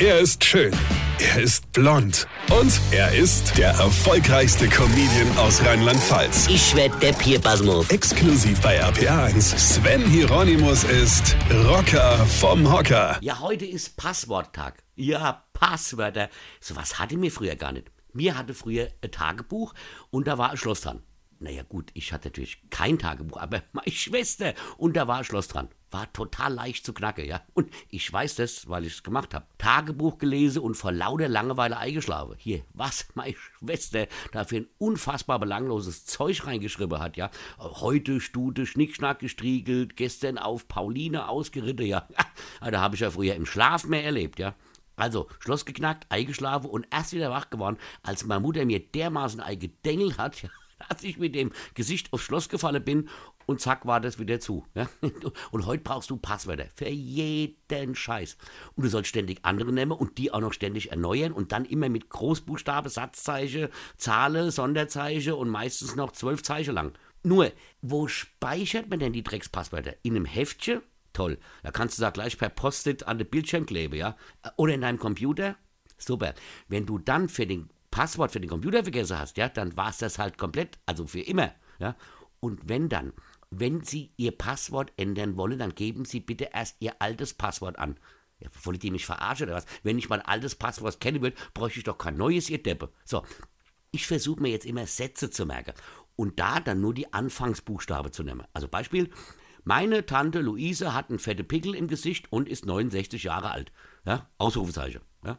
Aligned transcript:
Er 0.00 0.18
ist 0.18 0.42
schön. 0.42 0.72
Er 1.20 1.40
ist 1.40 1.70
blond. 1.72 2.26
Und 2.50 2.80
er 2.90 3.14
ist 3.14 3.56
der 3.56 3.68
erfolgreichste 3.68 4.68
Comedian 4.68 5.38
aus 5.38 5.64
Rheinland-Pfalz. 5.64 6.48
Ich 6.48 6.74
werd 6.74 7.00
der 7.00 7.12
Pierpasmus. 7.12 7.88
Exklusiv 7.90 8.60
bei 8.60 8.82
RPA1. 8.82 9.56
Sven 9.56 10.04
Hieronymus 10.04 10.82
ist 10.82 11.36
Rocker 11.68 12.26
vom 12.26 12.72
Hocker. 12.72 13.18
Ja, 13.20 13.38
heute 13.38 13.66
ist 13.66 13.96
Passworttag. 13.96 14.82
Ja, 14.96 15.44
Passwörter. 15.52 16.28
So 16.60 16.74
was 16.74 16.98
hatte 16.98 17.16
mir 17.16 17.30
früher 17.30 17.54
gar 17.54 17.70
nicht. 17.70 17.92
Mir 18.12 18.36
hatte 18.36 18.52
früher 18.52 18.88
ein 19.00 19.12
Tagebuch 19.12 19.74
und 20.10 20.26
da 20.26 20.38
war 20.38 20.50
ein 20.50 20.56
Schloss 20.56 20.80
dran. 20.80 21.04
Naja 21.44 21.62
gut, 21.62 21.90
ich 21.92 22.10
hatte 22.10 22.28
natürlich 22.28 22.58
kein 22.70 22.98
Tagebuch, 22.98 23.36
aber 23.36 23.62
meine 23.72 23.90
Schwester 23.90 24.54
und 24.78 24.96
da 24.96 25.06
war 25.06 25.18
ein 25.18 25.24
Schloss 25.24 25.46
dran. 25.46 25.68
War 25.90 26.10
total 26.14 26.54
leicht 26.54 26.86
zu 26.86 26.94
knacken, 26.94 27.26
ja. 27.26 27.42
Und 27.52 27.70
ich 27.90 28.10
weiß 28.10 28.36
das, 28.36 28.66
weil 28.70 28.86
ich 28.86 28.94
es 28.94 29.02
gemacht 29.02 29.34
habe. 29.34 29.44
Tagebuch 29.58 30.16
gelesen 30.16 30.62
und 30.62 30.74
vor 30.74 30.90
lauter 30.90 31.28
Langeweile 31.28 31.76
eingeschlafen. 31.76 32.36
Hier, 32.38 32.62
was 32.72 33.08
meine 33.14 33.34
Schwester 33.58 34.06
da 34.32 34.44
für 34.44 34.56
ein 34.56 34.68
unfassbar 34.78 35.38
belangloses 35.38 36.06
Zeug 36.06 36.46
reingeschrieben 36.46 36.98
hat, 36.98 37.18
ja. 37.18 37.30
Heute 37.58 38.22
Stute 38.22 38.64
Schnickschnack 38.64 39.18
gestriegelt, 39.18 39.96
gestern 39.96 40.38
auf 40.38 40.66
Pauline 40.66 41.28
ausgeritten, 41.28 41.84
ja. 41.84 42.08
Da 42.62 42.80
habe 42.80 42.94
ich 42.94 43.02
ja 43.02 43.10
früher 43.10 43.34
im 43.34 43.44
Schlaf 43.44 43.84
mehr 43.84 44.02
erlebt, 44.02 44.38
ja. 44.38 44.54
Also, 44.96 45.28
Schloss 45.40 45.66
geknackt, 45.66 46.06
eingeschlafen 46.08 46.70
und 46.70 46.86
erst 46.90 47.12
wieder 47.12 47.30
wach 47.30 47.50
geworden, 47.50 47.76
als 48.02 48.24
meine 48.24 48.40
Mutter 48.40 48.64
mir 48.64 48.80
dermaßen 48.80 49.40
eingedengelt 49.40 50.16
hat, 50.16 50.40
ja, 50.42 50.48
dass 50.94 51.04
ich 51.04 51.18
mit 51.18 51.34
dem 51.34 51.52
Gesicht 51.74 52.12
aufs 52.12 52.24
Schloss 52.24 52.48
gefallen 52.48 52.84
bin 52.84 53.08
und 53.46 53.60
zack 53.60 53.86
war 53.86 54.00
das 54.00 54.18
wieder 54.18 54.40
zu. 54.40 54.64
Ja? 54.74 54.88
Und 55.50 55.66
heute 55.66 55.82
brauchst 55.82 56.10
du 56.10 56.16
Passwörter 56.16 56.66
für 56.74 56.88
jeden 56.88 57.94
Scheiß. 57.94 58.38
Und 58.74 58.84
du 58.84 58.88
sollst 58.88 59.10
ständig 59.10 59.40
andere 59.42 59.72
nehmen 59.72 59.92
und 59.92 60.16
die 60.18 60.32
auch 60.32 60.40
noch 60.40 60.52
ständig 60.52 60.90
erneuern 60.90 61.32
und 61.32 61.52
dann 61.52 61.64
immer 61.64 61.88
mit 61.88 62.08
Großbuchstabe, 62.08 62.88
Satzzeichen, 62.88 63.68
Zahlen, 63.96 64.50
Sonderzeichen 64.50 65.34
und 65.34 65.50
meistens 65.50 65.94
noch 65.94 66.12
zwölf 66.12 66.42
Zeichen 66.42 66.74
lang. 66.74 66.92
Nur, 67.22 67.52
wo 67.82 68.08
speichert 68.08 68.88
man 68.90 68.98
denn 68.98 69.12
die 69.12 69.22
Dreckspasswörter? 69.22 69.94
In 70.02 70.16
einem 70.16 70.26
Heftchen? 70.26 70.82
Toll. 71.12 71.38
Da 71.62 71.70
kannst 71.70 71.98
du 71.98 72.02
da 72.02 72.10
gleich 72.10 72.38
per 72.38 72.48
Post-it 72.48 73.06
an 73.06 73.18
den 73.18 73.28
Bildschirm 73.28 73.66
kleben, 73.66 73.94
ja? 73.94 74.16
Oder 74.56 74.74
in 74.74 74.80
deinem 74.80 74.98
Computer? 74.98 75.56
Super. 75.96 76.34
Wenn 76.68 76.86
du 76.86 76.98
dann 76.98 77.28
für 77.28 77.46
den 77.46 77.70
Passwort 77.94 78.32
für 78.32 78.40
den 78.40 78.50
Computer 78.50 78.82
vergessen 78.82 79.20
hast, 79.20 79.36
ja, 79.36 79.48
dann 79.48 79.76
war 79.76 79.90
es 79.90 79.98
das 79.98 80.18
halt 80.18 80.36
komplett, 80.36 80.80
also 80.84 81.06
für 81.06 81.20
immer, 81.20 81.54
ja. 81.78 81.94
Und 82.40 82.68
wenn 82.68 82.88
dann, 82.88 83.12
wenn 83.50 83.84
Sie 83.84 84.10
Ihr 84.16 84.32
Passwort 84.32 84.92
ändern 84.96 85.36
wollen, 85.36 85.60
dann 85.60 85.76
geben 85.76 86.04
Sie 86.04 86.18
bitte 86.18 86.50
erst 86.52 86.74
Ihr 86.80 87.00
altes 87.00 87.34
Passwort 87.34 87.78
an. 87.78 87.96
Ja, 88.40 88.48
wollt 88.64 88.82
ihr 88.82 88.90
mich 88.90 89.06
verarschen 89.06 89.46
oder 89.46 89.58
was? 89.58 89.66
Wenn 89.84 89.96
ich 89.96 90.08
mein 90.08 90.22
altes 90.22 90.56
Passwort 90.56 91.00
kennen 91.00 91.22
will, 91.22 91.34
bräuchte 91.54 91.78
ich 91.78 91.84
doch 91.84 91.96
kein 91.96 92.16
neues, 92.16 92.50
ihr 92.50 92.60
Deppe. 92.60 92.90
So, 93.04 93.22
ich 93.92 94.08
versuche 94.08 94.42
mir 94.42 94.48
jetzt 94.50 94.66
immer 94.66 94.88
Sätze 94.88 95.30
zu 95.30 95.46
merken 95.46 95.72
und 96.16 96.40
da 96.40 96.58
dann 96.58 96.80
nur 96.80 96.94
die 96.94 97.12
Anfangsbuchstabe 97.12 98.10
zu 98.10 98.24
nehmen. 98.24 98.42
Also 98.52 98.66
Beispiel, 98.66 99.08
meine 99.62 100.04
Tante 100.04 100.40
Luise 100.40 100.94
hat 100.94 101.10
einen 101.10 101.20
fette 101.20 101.44
Pickel 101.44 101.76
im 101.76 101.86
Gesicht 101.86 102.30
und 102.32 102.48
ist 102.48 102.66
69 102.66 103.22
Jahre 103.22 103.52
alt. 103.52 103.70
Ja, 104.04 104.28
Ausrufezeichen. 104.36 105.00
Ja. 105.24 105.38